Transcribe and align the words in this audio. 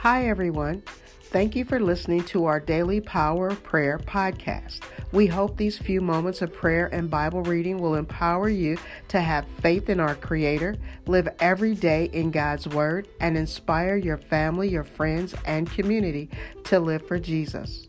Hi, 0.00 0.28
everyone. 0.28 0.82
Thank 1.24 1.54
you 1.54 1.66
for 1.66 1.78
listening 1.78 2.24
to 2.24 2.46
our 2.46 2.58
daily 2.58 3.02
Power 3.02 3.48
of 3.48 3.62
Prayer 3.62 3.98
podcast. 3.98 4.80
We 5.12 5.26
hope 5.26 5.58
these 5.58 5.76
few 5.76 6.00
moments 6.00 6.40
of 6.40 6.54
prayer 6.54 6.86
and 6.86 7.10
Bible 7.10 7.42
reading 7.42 7.76
will 7.76 7.96
empower 7.96 8.48
you 8.48 8.78
to 9.08 9.20
have 9.20 9.46
faith 9.60 9.90
in 9.90 10.00
our 10.00 10.14
Creator, 10.14 10.76
live 11.06 11.28
every 11.38 11.74
day 11.74 12.06
in 12.14 12.30
God's 12.30 12.66
Word, 12.66 13.08
and 13.20 13.36
inspire 13.36 13.96
your 13.96 14.16
family, 14.16 14.70
your 14.70 14.84
friends, 14.84 15.34
and 15.44 15.70
community 15.70 16.30
to 16.64 16.80
live 16.80 17.06
for 17.06 17.18
Jesus. 17.18 17.88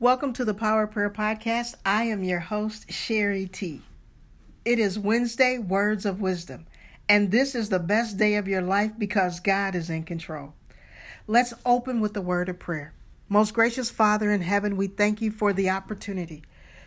Welcome 0.00 0.32
to 0.32 0.44
the 0.44 0.54
Power 0.54 0.88
Prayer 0.88 1.08
podcast. 1.08 1.76
I 1.86 2.02
am 2.02 2.24
your 2.24 2.40
host, 2.40 2.90
Sherry 2.90 3.46
T. 3.46 3.80
It 4.64 4.80
is 4.80 4.98
Wednesday, 4.98 5.58
Words 5.58 6.04
of 6.04 6.20
Wisdom. 6.20 6.66
And 7.08 7.30
this 7.30 7.54
is 7.54 7.68
the 7.68 7.78
best 7.78 8.16
day 8.16 8.36
of 8.36 8.48
your 8.48 8.62
life 8.62 8.92
because 8.98 9.40
God 9.40 9.74
is 9.74 9.90
in 9.90 10.04
control. 10.04 10.54
Let's 11.26 11.54
open 11.66 12.00
with 12.00 12.14
the 12.14 12.22
word 12.22 12.48
of 12.48 12.58
prayer. 12.58 12.94
Most 13.28 13.54
gracious 13.54 13.90
Father 13.90 14.30
in 14.30 14.42
heaven, 14.42 14.76
we 14.76 14.86
thank 14.86 15.20
you 15.20 15.30
for 15.30 15.52
the 15.52 15.70
opportunity 15.70 16.42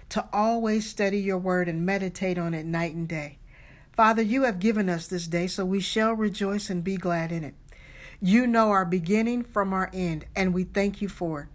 to 0.10 0.28
always 0.32 0.90
study 0.90 1.20
your 1.20 1.38
word 1.38 1.68
and 1.68 1.86
meditate 1.86 2.38
on 2.38 2.54
it 2.54 2.66
night 2.66 2.94
and 2.94 3.08
day. 3.08 3.38
Father, 3.94 4.22
you 4.22 4.44
have 4.44 4.60
given 4.60 4.90
us 4.90 5.08
this 5.08 5.26
day, 5.26 5.48
so 5.48 5.66
we 5.66 5.80
shall 5.80 6.14
rejoice 6.14 6.70
and 6.70 6.84
be 6.84 6.98
glad 6.98 7.32
in 7.32 7.44
it. 7.44 7.56
You 8.22 8.46
know 8.46 8.70
our 8.70 8.86
beginning 8.86 9.44
from 9.44 9.74
our 9.74 9.90
end, 9.94 10.26
and 10.36 10.54
we 10.54 10.64
thank 10.64 11.02
you 11.02 11.10
for 11.10 11.42
it. 11.42 11.48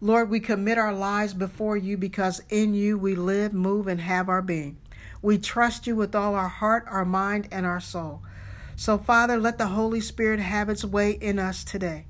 Lord, 0.00 0.28
we 0.28 0.40
commit 0.40 0.78
our 0.78 0.92
lives 0.92 1.34
before 1.34 1.76
you 1.76 1.96
because 1.96 2.42
in 2.48 2.74
you 2.74 2.98
we 2.98 3.14
live, 3.14 3.52
move, 3.52 3.86
and 3.86 4.00
have 4.00 4.28
our 4.28 4.42
being. 4.42 4.76
We 5.24 5.38
trust 5.38 5.86
you 5.86 5.96
with 5.96 6.14
all 6.14 6.34
our 6.34 6.50
heart, 6.50 6.84
our 6.86 7.06
mind, 7.06 7.48
and 7.50 7.64
our 7.64 7.80
soul. 7.80 8.20
So, 8.76 8.98
Father, 8.98 9.38
let 9.38 9.56
the 9.56 9.68
Holy 9.68 10.02
Spirit 10.02 10.38
have 10.38 10.68
its 10.68 10.84
way 10.84 11.12
in 11.12 11.38
us 11.38 11.64
today 11.64 12.04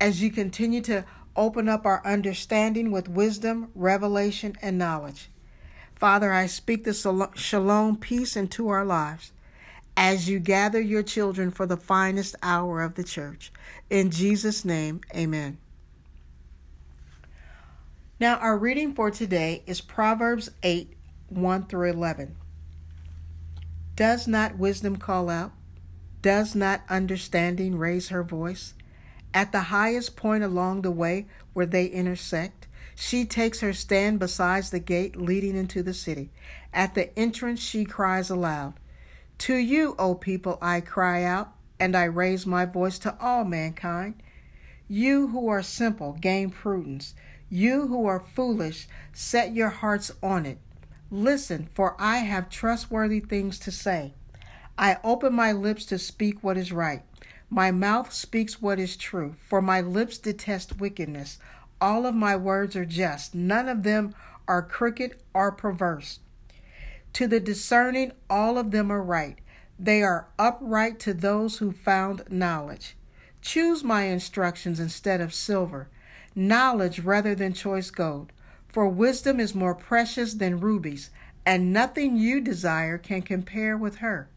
as 0.00 0.22
you 0.22 0.30
continue 0.30 0.80
to 0.82 1.04
open 1.34 1.68
up 1.68 1.84
our 1.84 2.00
understanding 2.06 2.92
with 2.92 3.08
wisdom, 3.08 3.72
revelation, 3.74 4.54
and 4.62 4.78
knowledge. 4.78 5.30
Father, 5.96 6.32
I 6.32 6.46
speak 6.46 6.84
the 6.84 6.94
shalom 7.34 7.96
peace 7.96 8.36
into 8.36 8.68
our 8.68 8.84
lives 8.84 9.32
as 9.96 10.28
you 10.28 10.38
gather 10.38 10.80
your 10.80 11.02
children 11.02 11.50
for 11.50 11.66
the 11.66 11.76
finest 11.76 12.36
hour 12.40 12.82
of 12.82 12.94
the 12.94 13.02
church. 13.02 13.52
In 13.90 14.12
Jesus' 14.12 14.64
name, 14.64 15.00
amen. 15.12 15.58
Now, 18.20 18.36
our 18.36 18.56
reading 18.56 18.94
for 18.94 19.10
today 19.10 19.64
is 19.66 19.80
Proverbs 19.80 20.52
8 20.62 20.94
1 21.30 21.66
through 21.66 21.90
11. 21.90 22.36
Does 23.96 24.26
not 24.26 24.58
wisdom 24.58 24.96
call 24.96 25.28
out? 25.28 25.52
Does 26.22 26.54
not 26.54 26.82
understanding 26.88 27.78
raise 27.78 28.08
her 28.08 28.22
voice? 28.22 28.74
At 29.32 29.52
the 29.52 29.60
highest 29.60 30.16
point 30.16 30.42
along 30.42 30.82
the 30.82 30.90
way 30.90 31.26
where 31.52 31.66
they 31.66 31.86
intersect, 31.86 32.66
she 32.94 33.24
takes 33.24 33.60
her 33.60 33.72
stand 33.72 34.18
beside 34.18 34.64
the 34.64 34.78
gate 34.78 35.16
leading 35.16 35.56
into 35.56 35.82
the 35.82 35.94
city. 35.94 36.30
At 36.72 36.94
the 36.94 37.16
entrance, 37.18 37.60
she 37.60 37.84
cries 37.84 38.28
aloud, 38.28 38.74
To 39.38 39.54
you, 39.54 39.94
O 39.98 40.14
people, 40.14 40.58
I 40.60 40.80
cry 40.80 41.24
out, 41.24 41.52
and 41.78 41.96
I 41.96 42.04
raise 42.04 42.46
my 42.46 42.66
voice 42.66 42.98
to 43.00 43.16
all 43.20 43.44
mankind. 43.44 44.22
You 44.86 45.28
who 45.28 45.48
are 45.48 45.62
simple, 45.62 46.12
gain 46.20 46.50
prudence. 46.50 47.14
You 47.48 47.86
who 47.86 48.06
are 48.06 48.20
foolish, 48.20 48.86
set 49.12 49.54
your 49.54 49.70
hearts 49.70 50.10
on 50.22 50.44
it. 50.44 50.58
Listen, 51.10 51.68
for 51.74 51.96
I 51.98 52.18
have 52.18 52.48
trustworthy 52.48 53.18
things 53.18 53.58
to 53.60 53.72
say. 53.72 54.14
I 54.78 54.98
open 55.02 55.34
my 55.34 55.50
lips 55.50 55.84
to 55.86 55.98
speak 55.98 56.42
what 56.42 56.56
is 56.56 56.72
right. 56.72 57.02
My 57.48 57.72
mouth 57.72 58.12
speaks 58.12 58.62
what 58.62 58.78
is 58.78 58.96
true, 58.96 59.34
for 59.44 59.60
my 59.60 59.80
lips 59.80 60.18
detest 60.18 60.78
wickedness. 60.78 61.38
All 61.80 62.06
of 62.06 62.14
my 62.14 62.36
words 62.36 62.76
are 62.76 62.84
just, 62.84 63.34
none 63.34 63.68
of 63.68 63.82
them 63.82 64.14
are 64.46 64.62
crooked 64.62 65.16
or 65.34 65.50
perverse. 65.50 66.20
To 67.14 67.26
the 67.26 67.40
discerning, 67.40 68.12
all 68.28 68.56
of 68.56 68.70
them 68.70 68.92
are 68.92 69.02
right. 69.02 69.38
They 69.80 70.02
are 70.02 70.28
upright 70.38 71.00
to 71.00 71.14
those 71.14 71.58
who 71.58 71.72
found 71.72 72.22
knowledge. 72.30 72.96
Choose 73.42 73.82
my 73.82 74.04
instructions 74.04 74.78
instead 74.78 75.20
of 75.20 75.34
silver, 75.34 75.88
knowledge 76.36 77.00
rather 77.00 77.34
than 77.34 77.52
choice 77.52 77.90
gold. 77.90 78.32
For 78.72 78.88
wisdom 78.88 79.40
is 79.40 79.54
more 79.54 79.74
precious 79.74 80.34
than 80.34 80.60
rubies, 80.60 81.10
and 81.44 81.72
nothing 81.72 82.16
you 82.16 82.40
desire 82.40 82.98
can 82.98 83.22
compare 83.22 83.76
with 83.76 83.96
her. 83.96 84.28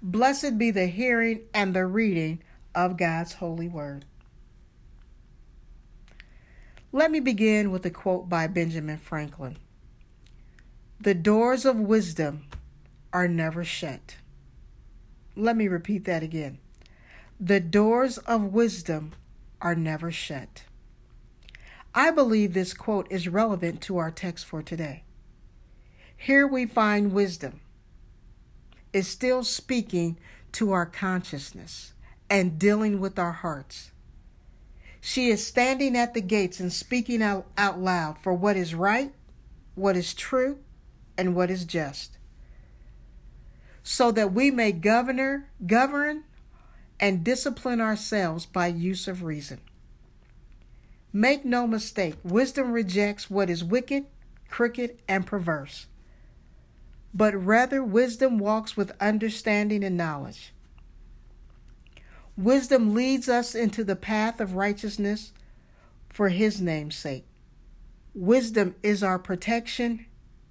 Blessed 0.00 0.58
be 0.58 0.70
the 0.70 0.86
hearing 0.86 1.40
and 1.52 1.74
the 1.74 1.86
reading 1.86 2.40
of 2.74 2.96
God's 2.96 3.34
holy 3.34 3.68
word. 3.68 4.04
Let 6.92 7.10
me 7.10 7.20
begin 7.20 7.70
with 7.70 7.84
a 7.84 7.90
quote 7.90 8.28
by 8.28 8.46
Benjamin 8.46 8.98
Franklin 8.98 9.58
The 11.00 11.14
doors 11.14 11.64
of 11.64 11.80
wisdom 11.80 12.46
are 13.12 13.28
never 13.28 13.64
shut. 13.64 14.16
Let 15.36 15.56
me 15.56 15.68
repeat 15.68 16.04
that 16.04 16.22
again. 16.22 16.58
The 17.40 17.60
doors 17.60 18.18
of 18.18 18.52
wisdom 18.52 19.12
are 19.60 19.74
never 19.74 20.10
shut. 20.10 20.64
I 21.94 22.10
believe 22.10 22.54
this 22.54 22.74
quote 22.74 23.06
is 23.08 23.28
relevant 23.28 23.80
to 23.82 23.98
our 23.98 24.10
text 24.10 24.44
for 24.44 24.62
today. 24.62 25.04
Here 26.16 26.46
we 26.46 26.66
find 26.66 27.12
wisdom 27.12 27.60
is 28.92 29.06
still 29.06 29.44
speaking 29.44 30.18
to 30.52 30.72
our 30.72 30.86
consciousness 30.86 31.92
and 32.28 32.58
dealing 32.58 33.00
with 33.00 33.18
our 33.18 33.32
hearts. 33.32 33.92
She 35.00 35.28
is 35.28 35.46
standing 35.46 35.96
at 35.96 36.14
the 36.14 36.20
gates 36.20 36.58
and 36.58 36.72
speaking 36.72 37.22
out, 37.22 37.46
out 37.58 37.78
loud 37.78 38.18
for 38.18 38.32
what 38.32 38.56
is 38.56 38.74
right, 38.74 39.12
what 39.74 39.96
is 39.96 40.14
true, 40.14 40.58
and 41.18 41.36
what 41.36 41.50
is 41.50 41.64
just, 41.64 42.18
so 43.82 44.10
that 44.10 44.32
we 44.32 44.50
may 44.50 44.72
governor, 44.72 45.50
govern 45.66 46.24
and 46.98 47.22
discipline 47.22 47.80
ourselves 47.80 48.46
by 48.46 48.68
use 48.68 49.06
of 49.06 49.22
reason. 49.22 49.60
Make 51.16 51.44
no 51.44 51.68
mistake, 51.68 52.16
wisdom 52.24 52.72
rejects 52.72 53.30
what 53.30 53.48
is 53.48 53.62
wicked, 53.62 54.06
crooked, 54.48 54.98
and 55.06 55.24
perverse. 55.24 55.86
But 57.14 57.36
rather, 57.36 57.84
wisdom 57.84 58.36
walks 58.36 58.76
with 58.76 58.90
understanding 59.00 59.84
and 59.84 59.96
knowledge. 59.96 60.52
Wisdom 62.36 62.94
leads 62.94 63.28
us 63.28 63.54
into 63.54 63.84
the 63.84 63.94
path 63.94 64.40
of 64.40 64.56
righteousness 64.56 65.32
for 66.08 66.30
His 66.30 66.60
name's 66.60 66.96
sake. 66.96 67.26
Wisdom 68.12 68.74
is 68.82 69.04
our 69.04 69.20
protection 69.20 70.06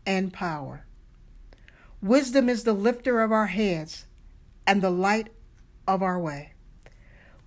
and 0.06 0.32
power. 0.32 0.86
Wisdom 2.02 2.48
is 2.48 2.64
the 2.64 2.72
lifter 2.72 3.22
of 3.22 3.34
our 3.34 3.48
heads 3.48 4.06
and 4.66 4.82
the 4.82 4.90
light 4.90 5.28
of 5.86 6.02
our 6.02 6.18
way. 6.18 6.54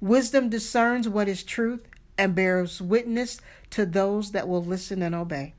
Wisdom 0.03 0.50
discerns 0.50 1.09
what 1.09 1.28
is 1.28 1.43
truth 1.43 1.88
and 2.19 2.34
bears 2.34 2.81
witness 2.81 3.41
to 3.71 3.87
those 3.87 4.32
that 4.32 4.49
will 4.49 4.65
listen 4.65 5.03
and 5.03 5.15
obey. 5.15 5.54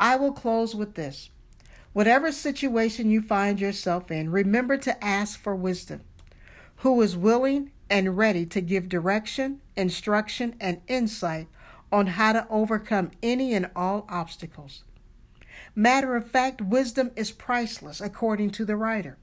I 0.00 0.16
will 0.16 0.32
close 0.32 0.74
with 0.74 0.94
this. 0.94 1.30
Whatever 1.92 2.30
situation 2.30 3.10
you 3.10 3.20
find 3.20 3.60
yourself 3.60 4.10
in, 4.10 4.30
remember 4.30 4.76
to 4.76 5.04
ask 5.04 5.40
for 5.40 5.56
wisdom, 5.56 6.02
who 6.76 7.00
is 7.02 7.16
willing 7.16 7.72
and 7.90 8.16
ready 8.16 8.44
to 8.46 8.60
give 8.60 8.88
direction, 8.88 9.60
instruction, 9.76 10.54
and 10.60 10.80
insight 10.86 11.48
on 11.90 12.08
how 12.08 12.32
to 12.32 12.46
overcome 12.50 13.10
any 13.22 13.54
and 13.54 13.70
all 13.74 14.06
obstacles. 14.08 14.84
Matter 15.74 16.16
of 16.16 16.30
fact, 16.30 16.60
wisdom 16.60 17.10
is 17.16 17.32
priceless, 17.32 18.00
according 18.00 18.50
to 18.50 18.64
the 18.64 18.76
writer. 18.76 19.16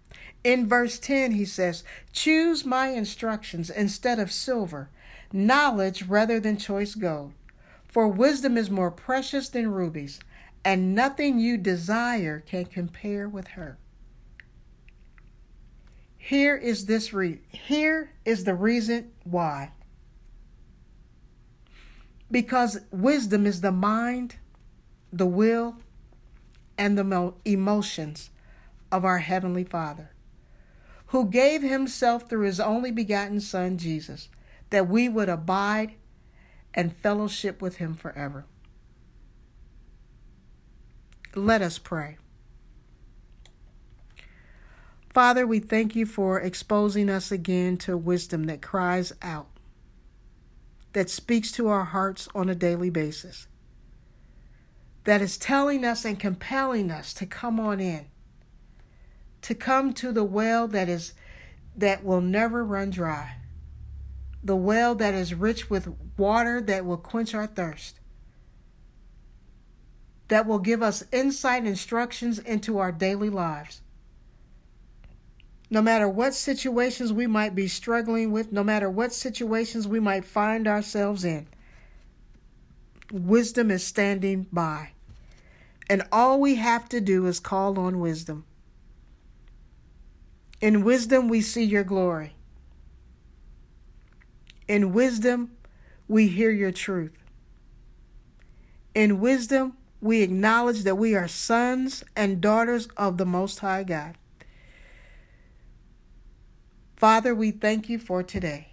In 0.44 0.68
verse 0.68 1.00
10, 1.00 1.32
he 1.32 1.46
says, 1.46 1.84
Choose 2.12 2.66
my 2.66 2.90
instructions 2.90 3.70
instead 3.70 4.20
of 4.20 4.32
silver 4.32 4.90
knowledge 5.36 6.04
rather 6.04 6.40
than 6.40 6.58
choice 6.58 6.96
gold. 6.96 7.34
For 7.88 8.08
wisdom 8.08 8.58
is 8.58 8.70
more 8.70 8.92
precious 8.92 9.50
than 9.50 9.72
rubies, 9.72 10.20
and 10.64 10.96
nothing 10.96 11.40
you 11.40 11.58
desire 11.58 12.40
can 12.40 12.66
compare 12.66 13.30
with 13.30 13.50
her. 13.50 13.78
Here 16.18 16.56
is 16.56 16.88
this 16.88 17.14
re- 17.14 17.42
here 17.50 18.12
is 18.26 18.46
the 18.46 18.56
reason 18.56 19.12
why. 19.24 19.72
Because 22.32 22.80
wisdom 22.92 23.46
is 23.46 23.62
the 23.62 23.72
mind, 23.72 24.38
the 25.14 25.28
will, 25.28 25.76
and 26.78 26.98
the 26.98 27.34
emotions 27.46 28.32
of 28.92 29.06
our 29.06 29.20
heavenly 29.20 29.64
Father, 29.64 30.12
who 31.08 31.30
gave 31.30 31.62
himself 31.62 32.28
through 32.28 32.46
his 32.46 32.60
only 32.60 32.92
begotten 32.92 33.40
son 33.40 33.78
Jesus 33.78 34.30
that 34.70 34.88
we 34.88 35.08
would 35.08 35.30
abide 35.30 35.96
and 36.74 36.96
fellowship 36.96 37.62
with 37.62 37.78
him 37.78 37.94
forever. 37.94 38.46
Let 41.34 41.62
us 41.62 41.78
pray. 41.78 42.18
Father, 45.14 45.48
we 45.48 45.60
thank 45.60 45.96
you 45.96 46.06
for 46.06 46.42
exposing 46.42 47.10
us 47.10 47.32
again 47.32 47.78
to 47.78 47.96
wisdom 47.96 48.44
that 48.46 48.62
cries 48.62 49.14
out, 49.22 49.48
that 50.92 51.10
speaks 51.10 51.54
to 51.54 51.70
our 51.70 51.86
hearts 51.86 52.28
on 52.36 52.50
a 52.50 52.56
daily 52.56 52.90
basis, 52.90 53.48
that 55.06 55.22
is 55.22 55.38
telling 55.38 55.86
us 55.86 56.04
and 56.04 56.20
compelling 56.20 56.92
us 56.92 57.14
to 57.14 57.26
come 57.26 57.62
on 57.62 57.80
in, 57.80 58.08
to 59.42 59.56
come 59.56 59.94
to 59.94 60.12
the 60.12 60.26
well 60.26 60.68
that 60.68 60.90
is 60.90 61.14
that 61.78 62.04
will 62.04 62.22
never 62.22 62.66
run 62.66 62.90
dry, 62.90 63.38
the 64.46 64.56
well 64.56 64.96
that 64.96 65.14
is 65.14 65.34
rich 65.34 65.70
with 65.70 65.94
water 66.18 66.62
that 66.62 66.86
will 66.86 66.98
quench 66.98 67.34
our 67.34 67.48
thirst, 67.48 68.00
that 70.30 70.46
will 70.46 70.60
give 70.60 70.82
us 70.82 71.04
insight 71.12 71.66
instructions 71.66 72.40
into 72.40 72.78
our 72.78 72.94
daily 72.94 73.30
lives 73.30 73.82
no 75.70 75.82
matter 75.82 76.08
what 76.08 76.34
situations 76.34 77.12
we 77.12 77.28
might 77.28 77.56
be 77.56 77.68
struggling 77.68 78.32
with, 78.32 78.52
no 78.52 78.64
matter 78.64 78.90
what 78.90 79.14
situations 79.14 79.88
we 79.88 80.00
might 80.00 80.26
find 80.26 80.68
ourselves 80.68 81.26
in, 81.26 81.48
wisdom 83.12 83.72
is 83.72 83.86
standing 83.86 84.46
by. 84.52 84.92
And 85.90 86.04
all 86.12 86.40
we 86.40 86.56
have 86.56 86.90
to 86.90 87.02
do 87.02 87.26
is 87.28 87.40
call 87.40 87.80
on 87.80 88.00
wisdom. 88.00 88.46
In 90.62 90.84
wisdom, 90.84 91.28
we 91.28 91.42
see 91.42 91.64
your 91.64 91.84
glory. 91.84 92.36
In 94.68 94.94
wisdom, 94.94 95.52
we 96.08 96.28
hear 96.28 96.52
your 96.52 96.72
truth. 96.72 97.24
In 98.94 99.20
wisdom, 99.20 99.78
we 100.02 100.22
acknowledge 100.22 100.84
that 100.84 100.96
we 100.96 101.16
are 101.16 101.28
sons 101.28 102.04
and 102.16 102.42
daughters 102.42 102.88
of 102.98 103.18
the 103.18 103.26
Most 103.26 103.60
High 103.60 103.84
God. 103.84 104.16
Father, 106.96 107.36
we 107.36 107.52
thank 107.52 107.90
you 107.90 108.00
for 108.00 108.24
today. 108.24 108.70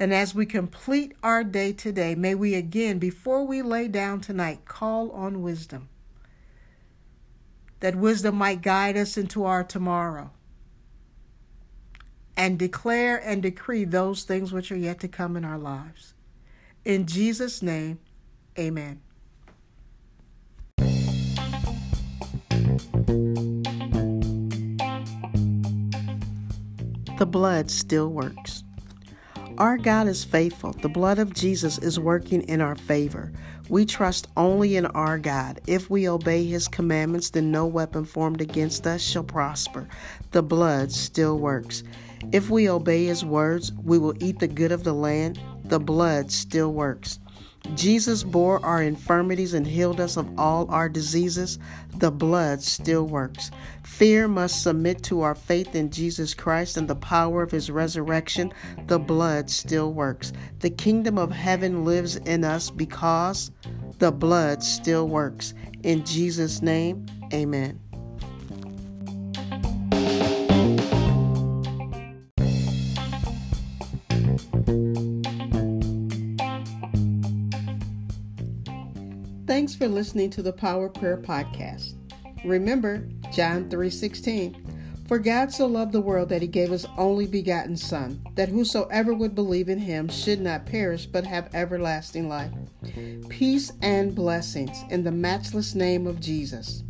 And 0.00 0.14
as 0.14 0.34
we 0.34 0.46
complete 0.46 1.12
our 1.22 1.42
day 1.44 1.72
today, 1.72 2.14
may 2.14 2.34
we 2.34 2.54
again, 2.54 2.98
before 2.98 3.44
we 3.44 3.62
lay 3.62 3.88
down 3.88 4.20
tonight, 4.20 4.64
call 4.64 5.10
on 5.10 5.42
wisdom. 5.42 5.88
That 7.80 7.96
wisdom 7.96 8.36
might 8.36 8.62
guide 8.62 8.96
us 8.96 9.16
into 9.16 9.44
our 9.44 9.62
tomorrow 9.62 10.30
and 12.38 12.58
declare 12.58 13.18
and 13.18 13.42
decree 13.42 13.84
those 13.84 14.22
things 14.22 14.52
which 14.52 14.72
are 14.72 14.76
yet 14.76 15.00
to 15.00 15.08
come 15.08 15.36
in 15.36 15.44
our 15.44 15.58
lives. 15.58 16.14
In 16.84 17.06
Jesus' 17.06 17.60
name, 17.60 17.98
amen. 18.58 19.02
the 27.18 27.26
blood 27.26 27.68
still 27.68 28.10
works. 28.10 28.62
Our 29.58 29.76
God 29.76 30.06
is 30.06 30.24
faithful. 30.24 30.72
The 30.72 30.88
blood 30.88 31.18
of 31.18 31.34
Jesus 31.34 31.76
is 31.78 31.98
working 31.98 32.42
in 32.42 32.60
our 32.60 32.76
favor. 32.76 33.32
We 33.68 33.86
trust 33.86 34.28
only 34.36 34.76
in 34.76 34.86
our 34.86 35.18
God. 35.18 35.60
If 35.66 35.90
we 35.90 36.08
obey 36.08 36.46
his 36.46 36.68
commandments, 36.68 37.30
then 37.30 37.50
no 37.50 37.66
weapon 37.66 38.04
formed 38.04 38.40
against 38.40 38.86
us 38.86 39.02
shall 39.02 39.24
prosper. 39.24 39.88
The 40.30 40.44
blood 40.44 40.92
still 40.92 41.38
works. 41.38 41.82
If 42.32 42.50
we 42.50 42.68
obey 42.68 43.06
his 43.06 43.24
words, 43.24 43.72
we 43.84 43.98
will 43.98 44.14
eat 44.22 44.38
the 44.38 44.48
good 44.48 44.72
of 44.72 44.84
the 44.84 44.92
land. 44.92 45.40
The 45.64 45.80
blood 45.80 46.30
still 46.30 46.72
works. 46.72 47.18
Jesus 47.74 48.22
bore 48.22 48.64
our 48.64 48.82
infirmities 48.82 49.52
and 49.52 49.66
healed 49.66 50.00
us 50.00 50.16
of 50.16 50.38
all 50.38 50.70
our 50.70 50.88
diseases. 50.88 51.58
The 51.96 52.10
blood 52.10 52.62
still 52.62 53.06
works. 53.06 53.50
Fear 53.82 54.28
must 54.28 54.62
submit 54.62 55.02
to 55.04 55.22
our 55.22 55.34
faith 55.34 55.74
in 55.74 55.90
Jesus 55.90 56.34
Christ 56.34 56.76
and 56.76 56.88
the 56.88 56.96
power 56.96 57.42
of 57.42 57.50
his 57.50 57.70
resurrection. 57.70 58.52
The 58.86 58.98
blood 58.98 59.50
still 59.50 59.92
works. 59.92 60.32
The 60.60 60.70
kingdom 60.70 61.18
of 61.18 61.30
heaven 61.30 61.84
lives 61.84 62.16
in 62.16 62.44
us 62.44 62.70
because 62.70 63.50
the 63.98 64.12
blood 64.12 64.62
still 64.62 65.08
works. 65.08 65.54
In 65.82 66.04
Jesus' 66.04 66.62
name, 66.62 67.06
amen. 67.32 67.80
Thanks 79.46 79.74
for 79.74 79.88
listening 79.88 80.30
to 80.30 80.42
the 80.42 80.52
Power 80.52 80.88
Prayer 80.88 81.16
Podcast. 81.16 81.94
Remember 82.44 83.08
John 83.32 83.68
3:16, 83.68 84.54
for 85.06 85.18
God 85.18 85.52
so 85.52 85.66
loved 85.66 85.92
the 85.92 86.00
world 86.00 86.28
that 86.28 86.42
he 86.42 86.48
gave 86.48 86.70
his 86.70 86.86
only 86.96 87.26
begotten 87.26 87.76
son, 87.76 88.20
that 88.34 88.50
whosoever 88.50 89.14
would 89.14 89.34
believe 89.34 89.68
in 89.68 89.78
him 89.78 90.08
should 90.08 90.40
not 90.40 90.66
perish 90.66 91.06
but 91.06 91.26
have 91.26 91.48
everlasting 91.54 92.28
life. 92.28 92.52
Peace 93.28 93.72
and 93.82 94.14
blessings 94.14 94.84
in 94.90 95.02
the 95.02 95.10
matchless 95.10 95.74
name 95.74 96.06
of 96.06 96.20
Jesus. 96.20 96.84